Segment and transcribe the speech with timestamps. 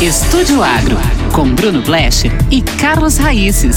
[0.00, 0.96] Estúdio Agro,
[1.32, 3.74] com Bruno Blecher e Carlos Raíces.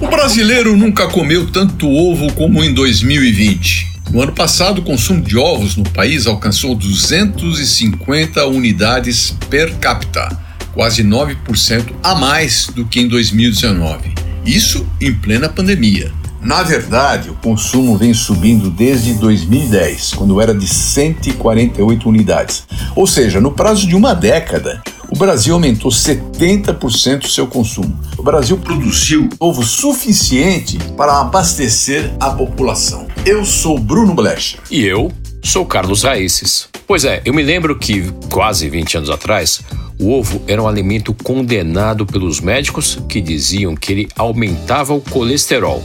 [0.00, 3.86] O brasileiro nunca comeu tanto ovo como em 2020.
[4.10, 10.36] No ano passado, o consumo de ovos no país alcançou 250 unidades per capita,
[10.72, 14.12] quase 9% a mais do que em 2019.
[14.44, 16.10] Isso em plena pandemia.
[16.44, 22.66] Na verdade, o consumo vem subindo desde 2010, quando era de 148 unidades.
[22.94, 27.98] Ou seja, no prazo de uma década, o Brasil aumentou 70% seu consumo.
[28.18, 33.06] O Brasil produziu ovo suficiente para abastecer a população.
[33.24, 34.60] Eu sou Bruno Blecher.
[34.70, 35.10] E eu
[35.42, 36.68] sou Carlos Raíces.
[36.86, 39.62] Pois é, eu me lembro que, quase 20 anos atrás,
[39.98, 45.82] o ovo era um alimento condenado pelos médicos que diziam que ele aumentava o colesterol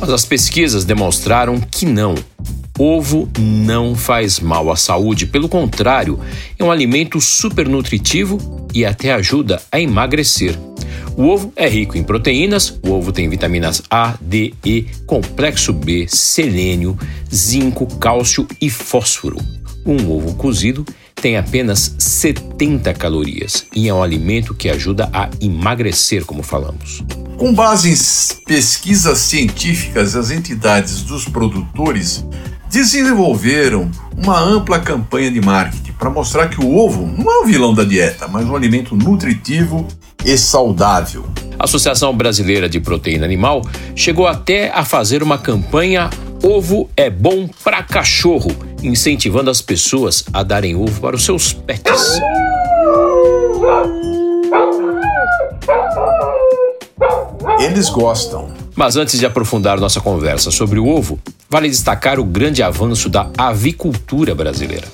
[0.00, 2.14] mas as pesquisas demonstraram que não.
[2.78, 6.20] Ovo não faz mal à saúde, pelo contrário,
[6.56, 10.56] é um alimento supernutritivo e até ajuda a emagrecer.
[11.16, 16.06] O ovo é rico em proteínas, o ovo tem vitaminas A, D, E, complexo B,
[16.06, 16.96] selênio,
[17.34, 19.38] zinco, cálcio e fósforo.
[19.84, 26.24] Um ovo cozido tem apenas 70 calorias e é um alimento que ajuda a emagrecer,
[26.24, 27.02] como falamos.
[27.38, 32.26] Com base em pesquisas científicas, as entidades dos produtores
[32.68, 37.72] desenvolveram uma ampla campanha de marketing para mostrar que o ovo não é o vilão
[37.72, 39.86] da dieta, mas um alimento nutritivo
[40.24, 41.26] e saudável.
[41.56, 43.62] A Associação Brasileira de Proteína Animal
[43.94, 46.10] chegou até a fazer uma campanha
[46.42, 48.50] Ovo é bom para cachorro,
[48.82, 52.20] incentivando as pessoas a darem ovo para os seus pets.
[57.78, 58.48] Eles gostam.
[58.74, 61.16] Mas antes de aprofundar nossa conversa sobre o ovo,
[61.48, 64.88] vale destacar o grande avanço da avicultura brasileira.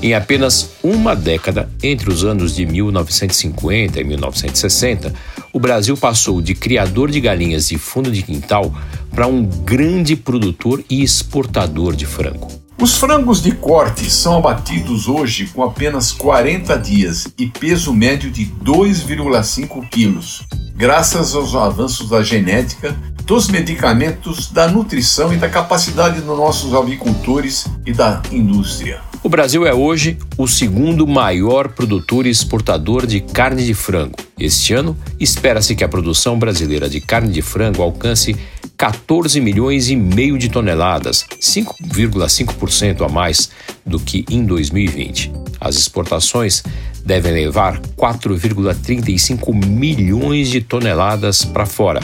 [0.00, 5.12] Em apenas uma década, entre os anos de 1950 e 1960,
[5.52, 8.72] o Brasil passou de criador de galinhas de fundo de quintal
[9.10, 12.46] para um grande produtor e exportador de frango.
[12.80, 18.46] Os frangos de corte são abatidos hoje com apenas 40 dias e peso médio de
[18.46, 20.46] 2,5 quilos,
[20.78, 27.66] graças aos avanços da genética, dos medicamentos, da nutrição e da capacidade dos nossos avicultores
[27.84, 29.00] e da indústria.
[29.20, 34.14] O Brasil é hoje o segundo maior produtor e exportador de carne de frango.
[34.38, 38.36] Este ano, espera-se que a produção brasileira de carne de frango alcance
[38.76, 43.50] 14 milhões e meio de toneladas, 5,5% a mais
[43.84, 45.32] do que em 2020.
[45.60, 46.62] As exportações
[47.08, 52.00] devem levar 4,35 milhões de toneladas para fora,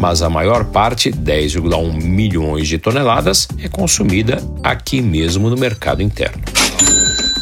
[0.00, 6.42] mas a maior parte, 10,1 milhões de toneladas, é consumida aqui mesmo no mercado interno.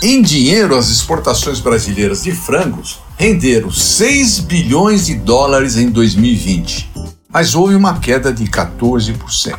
[0.02, 6.90] Em dinheiro, as exportações brasileiras de frangos renderam 6 bilhões de dólares em 2020
[7.32, 9.56] mas houve uma queda de 14%.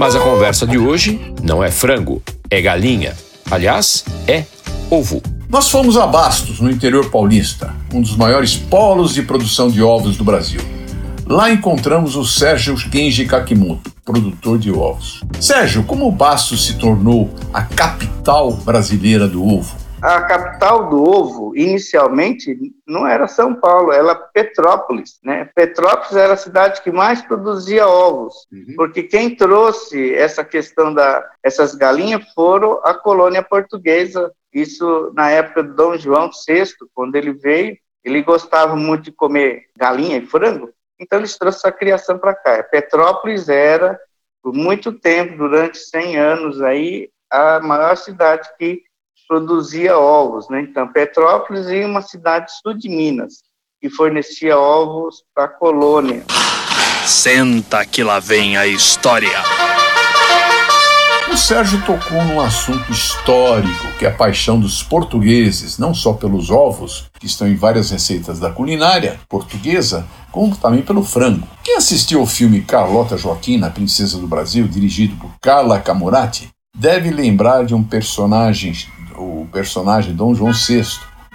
[0.00, 3.14] Mas a conversa de hoje não é frango, é galinha.
[3.50, 4.46] Aliás, é
[4.88, 5.20] ovo.
[5.46, 10.16] Nós fomos a Bastos, no interior paulista, um dos maiores polos de produção de ovos
[10.16, 10.62] do Brasil.
[11.26, 15.20] Lá encontramos o Sérgio Kenji Kakimoto, produtor de ovos.
[15.38, 19.79] Sérgio, como Bastos se tornou a capital brasileira do ovo?
[20.02, 22.56] A capital do ovo, inicialmente,
[22.86, 25.18] não era São Paulo, era Petrópolis.
[25.22, 25.48] Né?
[25.54, 28.74] Petrópolis era a cidade que mais produzia ovos, uhum.
[28.76, 34.32] porque quem trouxe essa questão da essas galinhas foram a colônia portuguesa.
[34.52, 39.64] Isso na época de Dom João VI, quando ele veio, ele gostava muito de comer
[39.76, 42.62] galinha e frango, então eles trouxeram a criação para cá.
[42.62, 43.98] Petrópolis era,
[44.42, 48.82] por muito tempo, durante 100 anos, aí, a maior cidade que
[49.30, 50.60] produzia ovos, né?
[50.60, 53.34] Então, Petrópolis e uma cidade sul de Minas,
[53.80, 56.24] que fornecia ovos para a colônia.
[57.06, 59.38] Senta que lá vem a história.
[61.32, 66.50] O Sérgio tocou num assunto histórico, que é a paixão dos portugueses, não só pelos
[66.50, 71.46] ovos, que estão em várias receitas da culinária portuguesa, como também pelo frango.
[71.62, 77.10] Quem assistiu ao filme Carlota Joaquina, a Princesa do Brasil, dirigido por Carla Camurati, deve
[77.10, 78.74] lembrar de um personagem
[79.20, 80.84] o personagem Dom João VI,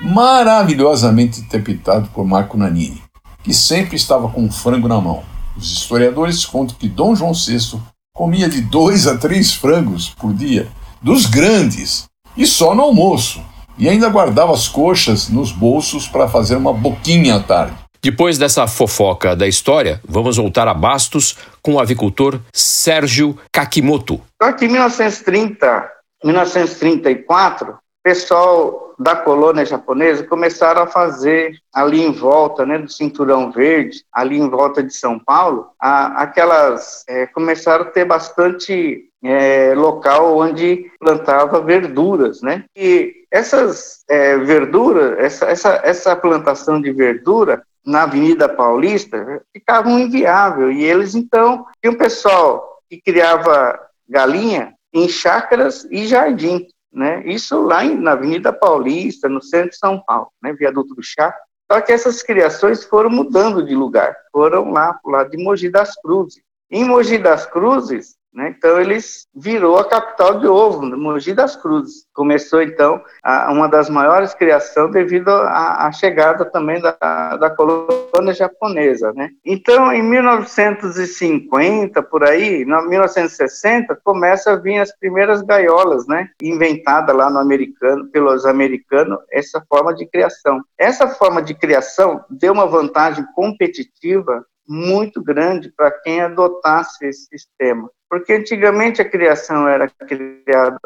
[0.01, 3.01] maravilhosamente interpretado por Marco Nanini,
[3.43, 5.23] que sempre estava com um frango na mão.
[5.55, 7.79] Os historiadores contam que Dom João VI
[8.13, 10.67] comia de dois a três frangos por dia,
[11.01, 12.05] dos grandes,
[12.35, 13.41] e só no almoço,
[13.77, 17.75] e ainda guardava as coxas nos bolsos para fazer uma boquinha à tarde.
[18.01, 24.21] Depois dessa fofoca da história, vamos voltar a Bastos com o avicultor Sérgio Kakimoto.
[24.39, 25.94] Aqui em 1930,
[26.25, 34.03] 1934, pessoal da colônia japonesa começaram a fazer ali em volta, né, do cinturão verde,
[34.13, 40.37] ali em volta de São Paulo, a, aquelas é, começaram a ter bastante é, local
[40.37, 42.65] onde plantava verduras, né?
[42.75, 50.71] E essas é, verduras, essa, essa, essa plantação de verdura na Avenida Paulista ficava inviável
[50.71, 57.21] e eles então tinha um pessoal que criava galinha em chácaras e jardim né?
[57.25, 60.53] Isso lá em, na Avenida Paulista, no centro de São Paulo, né?
[60.53, 61.35] Viaduto do Chá.
[61.69, 65.69] Só que essas criações foram mudando de lugar, foram lá para o lado de Mogi
[65.69, 66.41] das Cruzes.
[66.71, 68.15] Em Mogi das Cruzes?
[68.49, 72.05] Então, eles virou a capital de ovo, Mogi das Cruzes.
[72.13, 79.13] Começou, então, a, uma das maiores criações devido à, chegada também da, da colônia japonesa.
[79.13, 79.29] Né?
[79.45, 86.29] Então, em 1950, por aí, em 1960, começa a vir as primeiras gaiolas, né?
[86.41, 90.61] inventada lá no americano, pelos americanos, essa forma de criação.
[90.77, 97.89] Essa forma de criação deu uma vantagem competitiva muito grande para quem adotasse esse sistema.
[98.09, 100.79] Porque antigamente a criação era criada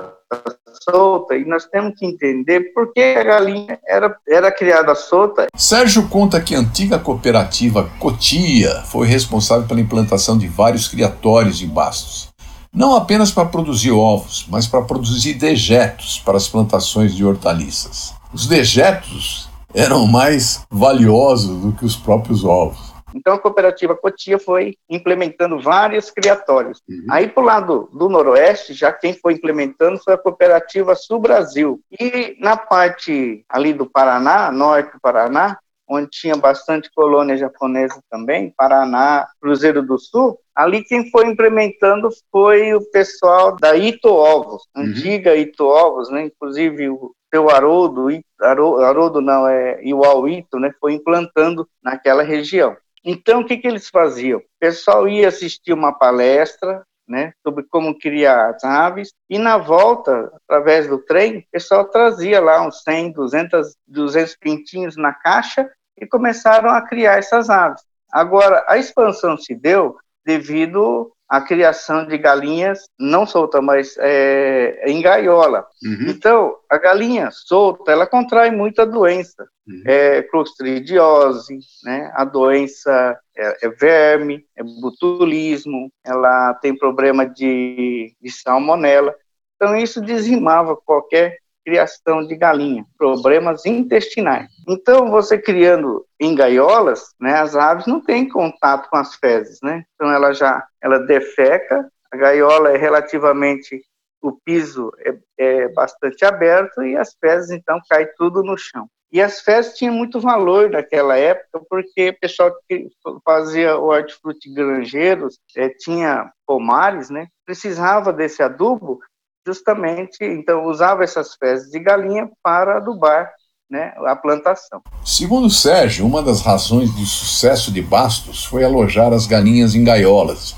[0.90, 5.48] solta e nós temos que entender por que a galinha era, era criada solta.
[5.56, 11.68] Sérgio conta que a antiga cooperativa Cotia foi responsável pela implantação de vários criatórios em
[11.68, 12.30] Bastos.
[12.74, 18.14] Não apenas para produzir ovos, mas para produzir dejetos para as plantações de hortaliças.
[18.32, 22.89] Os dejetos eram mais valiosos do que os próprios ovos.
[23.16, 26.82] Então, a cooperativa Cotia foi implementando vários criatórios.
[26.88, 27.06] Uhum.
[27.10, 31.80] Aí, para o lado do Noroeste, já quem foi implementando foi a cooperativa Sul Brasil.
[32.00, 35.58] E na parte ali do Paraná, norte do Paraná,
[35.90, 42.76] onde tinha bastante colônia japonesa também, Paraná, Cruzeiro do Sul, ali quem foi implementando foi
[42.76, 44.84] o pessoal da Ito Ovos, uhum.
[44.84, 46.26] antiga Ito Ovos, né?
[46.26, 48.08] inclusive o seu Haroldo,
[48.40, 50.72] Haroldo não, é Iwao Ito, né?
[50.80, 52.78] foi implantando naquela região.
[53.04, 54.40] Então, o que, que eles faziam?
[54.40, 60.32] O pessoal ia assistir uma palestra né, sobre como criar as aves, e na volta,
[60.44, 65.68] através do trem, o pessoal trazia lá uns 100, 200, 200 pintinhos na caixa
[65.98, 67.82] e começaram a criar essas aves.
[68.12, 75.00] Agora, a expansão se deu devido à criação de galinhas não solta, mas é, em
[75.02, 75.68] gaiola.
[75.84, 76.10] Uhum.
[76.10, 79.84] Então, a galinha solta, ela contrai muita doença, uhum.
[79.86, 88.32] é, clostridiose, né, a doença é, é, verme, é botulismo, ela tem problema de, de
[88.32, 89.14] salmonela.
[89.56, 91.38] Então, isso dizimava qualquer
[91.70, 94.50] criação de galinha, problemas intestinais.
[94.68, 99.84] Então, você criando em gaiolas, né, as aves não têm contato com as fezes, né?
[99.94, 103.82] Então, ela já ela defeca, a gaiola é relativamente
[104.22, 108.90] o piso é, é bastante aberto e as fezes então cai tudo no chão.
[109.12, 112.88] E as fezes tinham muito valor naquela época, porque o pessoal que
[113.26, 117.28] fazia o hortifruti granjeiros é, tinha pomares, né?
[117.44, 119.00] Precisava desse adubo
[119.46, 123.32] justamente, então, usava essas fezes de galinha para adubar
[123.70, 124.82] né, a plantação.
[125.06, 130.56] Segundo Sérgio, uma das razões do sucesso de Bastos foi alojar as galinhas em gaiolas.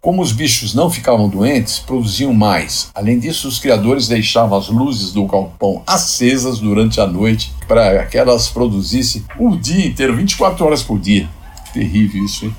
[0.00, 2.90] Como os bichos não ficavam doentes, produziam mais.
[2.94, 8.16] Além disso, os criadores deixavam as luzes do galpão acesas durante a noite para que
[8.16, 11.28] elas produzissem o dia inteiro, 24 horas por dia.
[11.74, 12.56] Terrível isso, hein?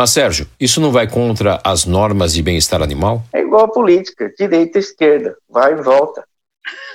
[0.00, 3.22] Mas, Sérgio, isso não vai contra as normas de bem-estar animal?
[3.34, 6.24] É igual a política, direita e esquerda, vai e volta.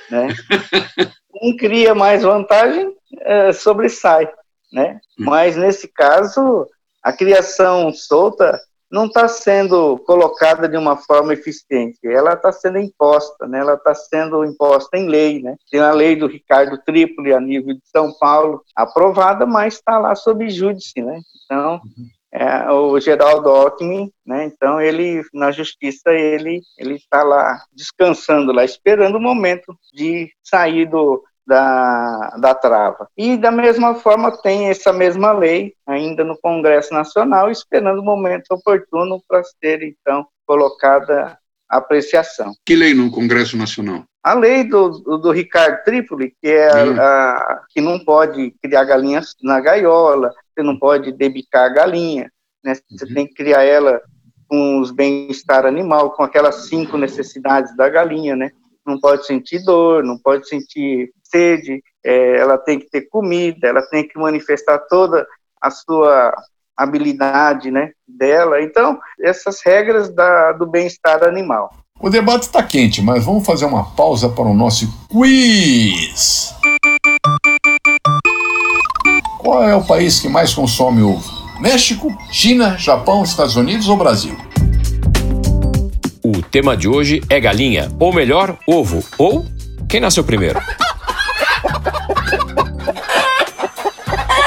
[0.09, 0.29] Né?
[1.39, 4.27] um cria mais vantagem, é, sobressai.
[4.73, 4.99] Né?
[5.19, 5.25] Hum.
[5.25, 6.67] Mas, nesse caso,
[7.03, 8.59] a criação solta
[8.89, 13.59] não está sendo colocada de uma forma eficiente, ela está sendo imposta, né?
[13.59, 15.43] ela está sendo imposta em lei.
[15.43, 15.55] Né?
[15.69, 20.15] Tem a lei do Ricardo Trípoli a nível de São Paulo, aprovada, mas está lá
[20.15, 21.03] sob júdice.
[21.03, 21.19] Né?
[21.45, 24.43] Então, uhum é, o Geraldo Alckmin, né?
[24.45, 30.85] Então ele na justiça ele ele está lá descansando lá, esperando o momento de sair
[30.85, 33.07] do da, da trava.
[33.15, 38.51] E da mesma forma tem essa mesma lei ainda no Congresso Nacional, esperando o momento
[38.51, 41.37] oportuno para ser então colocada
[41.69, 42.51] a apreciação.
[42.65, 44.03] Que lei no Congresso Nacional?
[44.23, 46.99] A lei do, do, do Ricardo Trípoli, que é a, hum.
[46.99, 52.31] a, que não pode criar galinhas na gaiola, você não pode debicar a galinha,
[52.63, 52.73] né?
[52.89, 53.13] Você uhum.
[53.13, 54.01] tem que criar ela
[54.47, 58.51] com os bem-estar animal, com aquelas cinco necessidades da galinha, né?
[58.85, 63.81] Não pode sentir dor, não pode sentir sede, é, ela tem que ter comida, ela
[63.81, 65.25] tem que manifestar toda
[65.61, 66.33] a sua
[66.77, 68.61] habilidade, né, dela.
[68.61, 71.73] Então, essas regras da, do bem-estar animal.
[71.99, 76.53] O debate está quente, mas vamos fazer uma pausa para o nosso quiz.
[79.45, 81.31] Qual é o país que mais consome ovo?
[81.59, 84.35] México, China, Japão, Estados Unidos ou Brasil?
[86.23, 89.45] O tema de hoje é galinha, ou melhor, ovo, ou
[89.87, 90.59] quem nasceu primeiro?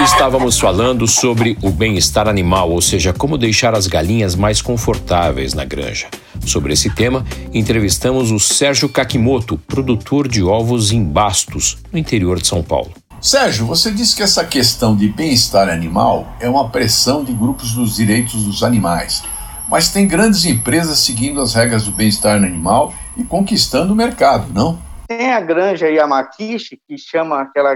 [0.00, 5.64] Estávamos falando sobre o bem-estar animal, ou seja, como deixar as galinhas mais confortáveis na
[5.64, 6.09] granja.
[6.45, 7.25] Sobre esse tema,
[7.55, 12.90] entrevistamos o Sérgio Kakimoto, produtor de ovos em Bastos, no interior de São Paulo.
[13.21, 17.97] Sérgio, você disse que essa questão de bem-estar animal é uma pressão de grupos dos
[17.97, 19.25] direitos dos animais,
[19.69, 24.79] mas tem grandes empresas seguindo as regras do bem-estar animal e conquistando o mercado, não?
[25.09, 27.73] Tem a granja Yamakishi, que chama aquela,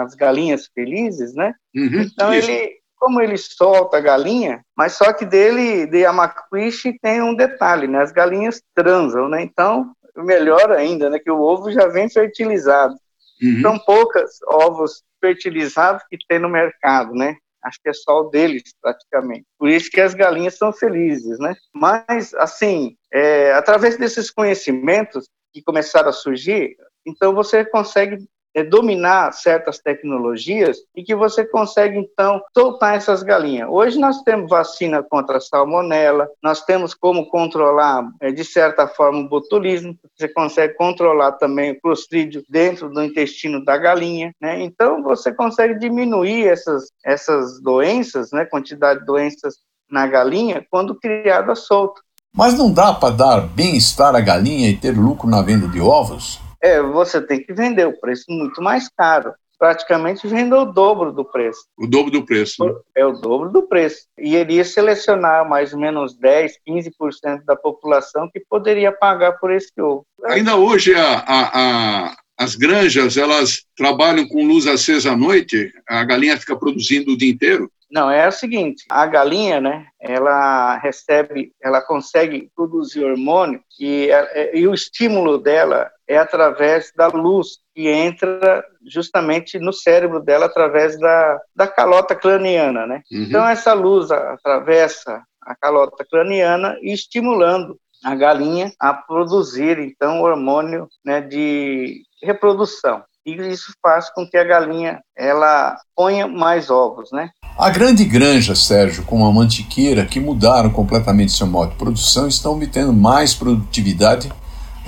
[0.00, 1.54] as galinhas felizes, né?
[1.74, 2.48] Uhum, então isso.
[2.48, 7.88] ele, como ele solta a galinha, mas só que dele, de Yamakishi, tem um detalhe,
[7.88, 8.00] né?
[8.00, 9.42] As galinhas transam, né?
[9.42, 11.18] Então, melhor ainda, né?
[11.18, 12.94] Que o ovo já vem fertilizado.
[13.42, 13.60] Uhum.
[13.62, 17.36] São poucas ovos fertilizados que tem no mercado, né?
[17.62, 19.44] Acho que é só o deles, praticamente.
[19.58, 21.54] Por isso que as galinhas são felizes, né?
[21.74, 26.76] Mas, assim, é, através desses conhecimentos que começaram a surgir,
[27.06, 28.18] então você consegue
[28.58, 33.68] é, dominar certas tecnologias e que você consegue, então, soltar essas galinhas.
[33.70, 39.20] Hoje nós temos vacina contra a salmonela, nós temos como controlar, é, de certa forma,
[39.20, 44.60] o botulismo, você consegue controlar também o clostrídio dentro do intestino da galinha, né?
[44.60, 49.56] Então, você consegue diminuir essas, essas doenças, né, quantidade de doenças
[49.90, 52.00] na galinha, quando criada solta.
[52.34, 56.40] Mas não dá para dar bem-estar à galinha e ter lucro na venda de ovos?
[56.62, 59.32] É, você tem que vender o preço muito mais caro.
[59.58, 61.64] Praticamente vende o dobro do preço.
[61.76, 62.64] O dobro do preço.
[62.64, 62.72] Né?
[62.96, 64.06] É o dobro do preço.
[64.16, 69.50] E ele ia selecionar mais ou menos 10, 15% da população que poderia pagar por
[69.50, 70.06] esse ovo.
[70.26, 76.04] Ainda hoje a, a, a, as granjas elas trabalham com luz acesa à noite, a
[76.04, 77.68] galinha fica produzindo o dia inteiro?
[77.90, 84.10] Não, é o seguinte, a galinha, né, ela recebe, ela consegue produzir hormônio e,
[84.52, 90.98] e o estímulo dela é através da luz que entra justamente no cérebro dela através
[90.98, 93.02] da, da calota craniana, né?
[93.12, 93.22] Uhum.
[93.24, 100.88] Então essa luz atravessa a calota craniana e estimulando a galinha a produzir então hormônio
[101.04, 107.30] né, de reprodução e isso faz com que a galinha ela ponha mais ovos, né?
[107.58, 112.52] A grande granja, Sérgio, com a mantiqueira, que mudaram completamente seu modo de produção, estão
[112.54, 114.32] obtendo mais produtividade,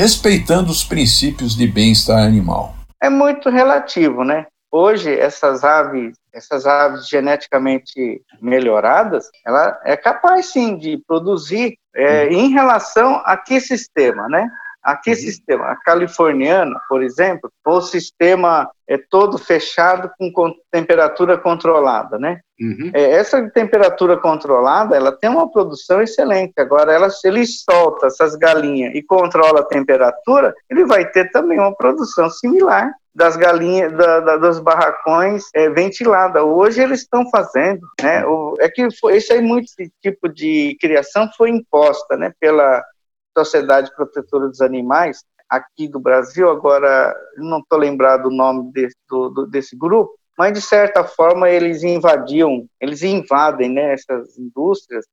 [0.00, 2.74] respeitando os princípios de bem-estar animal.
[3.02, 4.46] É muito relativo, né?
[4.72, 12.48] Hoje essas aves, essas aves geneticamente melhoradas, ela é capaz sim de produzir é, em
[12.48, 14.48] relação a que sistema, né?
[14.82, 15.16] Aqui, uhum.
[15.16, 22.40] sistema a californiana, por exemplo, o sistema é todo fechado com temperatura controlada, né?
[22.60, 22.90] Uhum.
[22.94, 26.54] É, essa temperatura controlada, ela tem uma produção excelente.
[26.58, 31.58] Agora, ela, se ele solta essas galinhas e controla a temperatura, ele vai ter também
[31.58, 36.44] uma produção similar das galinhas, da, da, dos barracões é, ventilada.
[36.44, 38.24] Hoje eles estão fazendo, né?
[38.24, 39.66] O, é que foi, esse aí muito
[40.00, 42.32] tipo de criação foi imposta, né?
[42.40, 42.82] Pela
[43.36, 49.28] Sociedade Protetora dos Animais, aqui do Brasil, agora não estou lembrado o nome desse, do,
[49.30, 55.04] do, desse grupo, mas de certa forma eles invadiam, eles invadem né, essas indústrias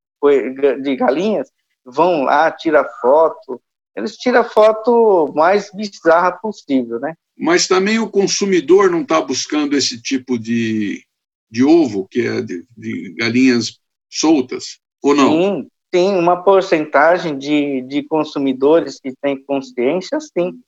[0.82, 1.50] de galinhas,
[1.84, 3.62] vão lá, tira foto,
[3.96, 7.16] eles tiram a foto mais bizarra possível, né?
[7.36, 11.04] Mas também o consumidor não está buscando esse tipo de,
[11.50, 15.32] de ovo, que é de, de galinhas soltas, ou não?
[15.32, 20.48] Sim, tem uma porcentagem de, de consumidores que tem consciência, sim.
[20.48, 20.62] Uhum.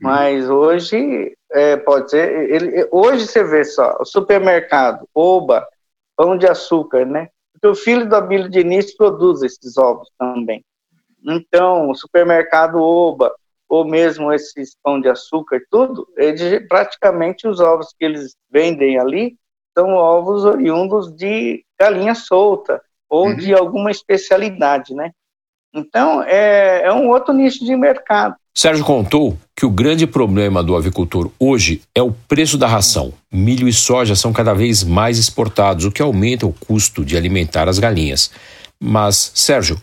[0.00, 5.66] Mas hoje, é, pode ser, ele, hoje você vê só, o supermercado, Oba,
[6.16, 7.28] Pão de Açúcar, né?
[7.52, 10.62] Porque o filho do Abílio Diniz produz esses ovos também.
[11.24, 13.34] Então, o supermercado Oba,
[13.68, 19.36] ou mesmo esses pão de açúcar, tudo, eles, praticamente os ovos que eles vendem ali
[19.76, 23.36] são ovos oriundos de galinha solta, ou uhum.
[23.36, 25.10] de alguma especialidade, né?
[25.74, 28.34] Então, é, é um outro nicho de mercado.
[28.56, 33.12] Sérgio contou que o grande problema do avicultor hoje é o preço da ração.
[33.30, 37.68] Milho e soja são cada vez mais exportados, o que aumenta o custo de alimentar
[37.68, 38.30] as galinhas.
[38.80, 39.76] Mas, Sérgio,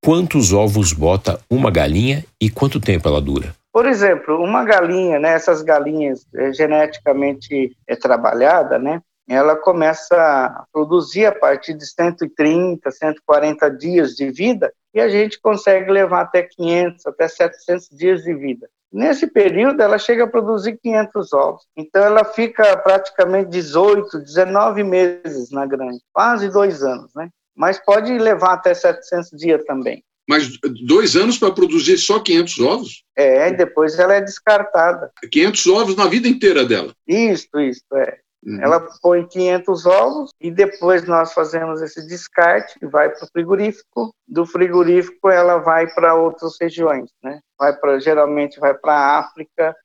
[0.00, 3.54] quantos ovos bota uma galinha e quanto tempo ela dura?
[3.72, 9.00] Por exemplo, uma galinha, né, essas galinhas é, geneticamente é, trabalhada, né,
[9.32, 15.40] ela começa a produzir a partir de 130, 140 dias de vida e a gente
[15.40, 18.68] consegue levar até 500, até 700 dias de vida.
[18.92, 21.62] Nesse período, ela chega a produzir 500 ovos.
[21.74, 27.30] Então, ela fica praticamente 18, 19 meses na granja, quase dois anos, né?
[27.56, 30.04] Mas pode levar até 700 dias também.
[30.28, 30.50] Mas
[30.86, 33.04] dois anos para produzir só 500 ovos?
[33.16, 35.10] É, e depois ela é descartada.
[35.30, 36.92] 500 ovos na vida inteira dela?
[37.08, 38.18] Isso, isso, é.
[38.44, 38.60] Uhum.
[38.60, 44.12] Ela põe 500 ovos e depois nós fazemos esse descarte, vai para o frigorífico.
[44.26, 47.40] Do frigorífico ela vai para outras regiões, né?
[47.58, 49.76] Vai para geralmente vai para África,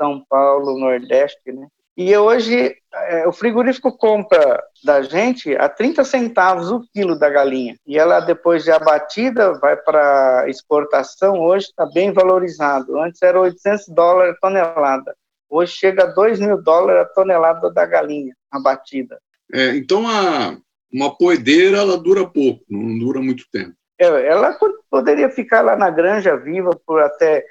[0.00, 1.66] São Paulo, Nordeste, né?
[1.96, 7.76] E hoje é, o frigorífico compra da gente a 30 centavos o quilo da galinha.
[7.86, 11.40] E ela, depois de abatida, vai para exportação.
[11.40, 12.98] Hoje está bem valorizado.
[13.00, 15.14] Antes era 800 dólares a tonelada.
[15.54, 19.20] Hoje chega a 2 mil dólares a tonelada da galinha abatida.
[19.52, 20.58] É, então, a,
[20.92, 23.72] uma poedeira ela dura pouco, não dura muito tempo.
[23.96, 24.58] É, ela
[24.90, 27.44] poderia ficar lá na granja viva por até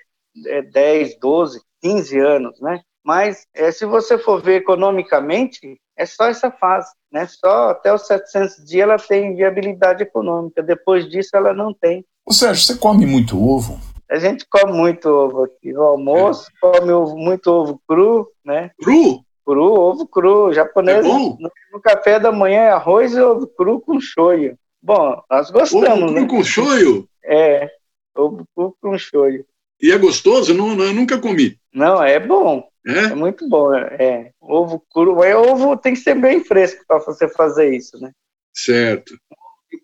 [0.47, 2.81] é, 10, 12, 15 anos, né?
[3.05, 7.25] Mas é, se você for ver economicamente, é só essa fase, né?
[7.25, 10.61] Só até os 700 dias ela tem viabilidade econômica.
[10.61, 12.05] Depois disso ela não tem.
[12.25, 13.79] Ô Sérgio, você come muito ovo?
[14.09, 16.59] A gente come muito ovo aqui no almoço, é.
[16.59, 18.71] come ovo, muito ovo cru, né?
[18.81, 19.23] Cru?
[19.45, 20.47] Cru, ovo cru.
[20.47, 21.37] O japonês, é no,
[21.71, 24.57] no, café da manhã é arroz e ovo cru com shoyu.
[24.81, 26.27] Bom, nós gostamos, ovo cru né?
[26.27, 27.07] com shoyu?
[27.23, 27.71] É,
[28.15, 29.45] ovo cru com shoyu.
[29.81, 30.53] E é gostoso?
[30.53, 31.57] Não, não, eu nunca comi.
[31.73, 32.67] Não, é bom.
[32.85, 33.05] É?
[33.05, 34.31] é muito bom, é.
[34.41, 38.11] Ovo cru, é ovo tem que ser bem fresco para você fazer isso, né?
[38.53, 39.15] Certo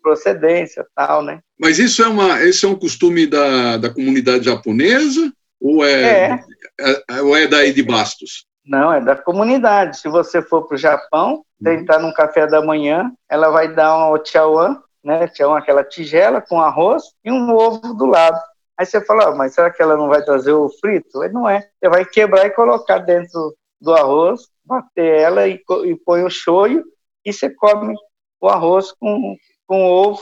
[0.00, 1.40] procedência tal, né?
[1.58, 6.42] Mas isso é, uma, esse é um costume da, da comunidade japonesa ou é,
[6.80, 7.02] é.
[7.10, 8.46] é ou é daí de Bastos?
[8.64, 9.98] Não, é da comunidade.
[9.98, 12.08] Se você for para o Japão, tentar uhum.
[12.08, 15.28] num café da manhã, ela vai dar um ochawan, né?
[15.34, 18.38] Chawan, aquela tigela com arroz e um ovo do lado.
[18.78, 21.18] Aí você fala, oh, mas será que ela não vai trazer o frito?
[21.32, 21.68] Não é.
[21.78, 26.84] Você vai quebrar e colocar dentro do arroz, bater ela e, e põe o shoyu
[27.24, 27.94] e você come
[28.40, 29.36] o arroz com,
[29.70, 30.20] com ovo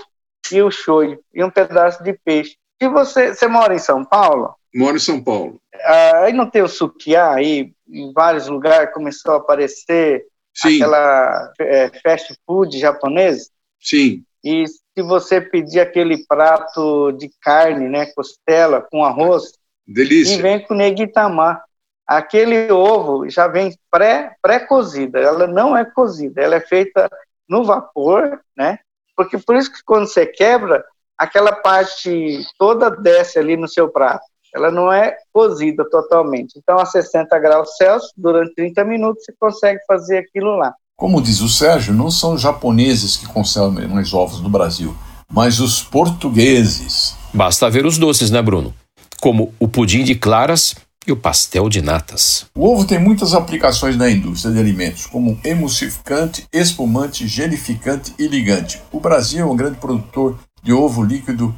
[0.52, 2.54] e o shoyu e um pedaço de peixe.
[2.78, 4.54] E você, você mora em São Paulo?
[4.74, 5.58] Moro em São Paulo.
[5.74, 10.76] Ah, aí não tem o sukiá aí, em vários lugares começou a aparecer Sim.
[10.76, 13.48] aquela é, fast food japonesa?
[13.80, 14.22] Sim.
[14.44, 19.52] E se você pedir aquele prato de carne, né, costela com arroz,
[19.86, 20.34] delícia.
[20.34, 21.64] E vem com negitamar.
[22.06, 25.18] Aquele ovo já vem pré pré cozida.
[25.18, 27.10] Ela não é cozida, ela é feita
[27.48, 28.78] no vapor, né?
[29.18, 30.84] Porque por isso que quando você quebra,
[31.18, 34.24] aquela parte toda desce ali no seu prato.
[34.54, 36.56] Ela não é cozida totalmente.
[36.56, 40.72] Então, a 60 graus Celsius, durante 30 minutos, você consegue fazer aquilo lá.
[40.96, 44.96] Como diz o Sérgio, não são os japoneses que consomem mais ovos no Brasil,
[45.28, 47.16] mas os portugueses.
[47.34, 48.72] Basta ver os doces, né, Bruno?
[49.20, 50.76] Como o pudim de claras
[51.08, 52.46] e o pastel de natas.
[52.54, 58.80] O ovo tem muitas aplicações na indústria de alimentos, como emulsificante, espumante, gelificante e ligante.
[58.92, 61.54] O Brasil é um grande produtor de ovo líquido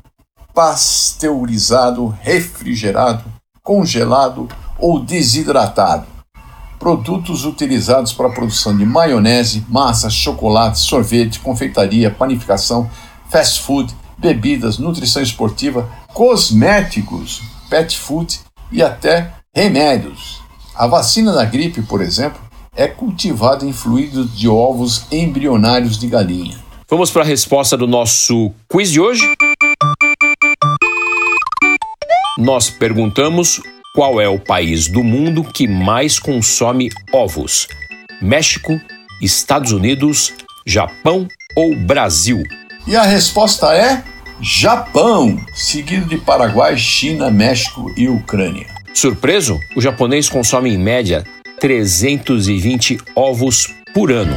[0.55, 3.25] pasteurizado, refrigerado,
[3.63, 6.07] congelado ou desidratado.
[6.79, 12.89] Produtos utilizados para a produção de maionese, massa, chocolate, sorvete, confeitaria, panificação,
[13.29, 18.41] fast food, bebidas, nutrição esportiva, cosméticos, pet food
[18.73, 20.41] e até Remédios.
[20.77, 22.41] A vacina da gripe, por exemplo,
[22.77, 26.57] é cultivada em fluidos de ovos embrionários de galinha.
[26.89, 29.25] Vamos para a resposta do nosso quiz de hoje?
[32.39, 33.61] Nós perguntamos
[33.93, 37.67] qual é o país do mundo que mais consome ovos:
[38.23, 38.81] México,
[39.21, 40.33] Estados Unidos,
[40.65, 42.45] Japão ou Brasil?
[42.87, 44.05] E a resposta é
[44.41, 48.80] Japão, seguido de Paraguai, China, México e Ucrânia.
[48.93, 51.25] Surpreso, o japonês consome em média
[51.61, 54.37] 320 ovos por ano.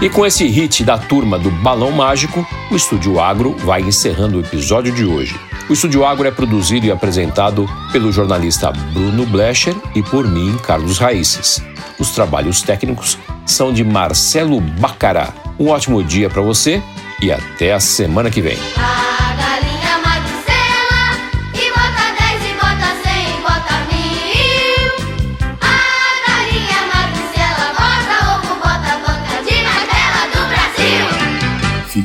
[0.00, 4.40] E com esse hit da turma do Balão Mágico, o Estúdio Agro vai encerrando o
[4.40, 5.36] episódio de hoje.
[5.68, 10.98] O Estúdio Agro é produzido e apresentado pelo jornalista Bruno Blecher e por mim, Carlos
[10.98, 11.60] Raíces.
[11.98, 15.34] Os trabalhos técnicos são de Marcelo Bacará.
[15.58, 16.80] Um ótimo dia para você
[17.20, 18.56] e até a semana que vem.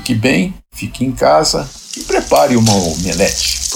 [0.03, 3.72] Fique bem, fique em casa e prepare uma omelete.